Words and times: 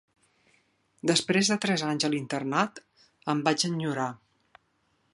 Després 1.11 1.51
de 1.53 1.59
tres 1.67 1.85
anys 1.89 2.07
a 2.07 2.11
l'internat, 2.15 2.83
em 3.35 3.45
vaig 3.49 3.71
enyorar. 3.71 4.11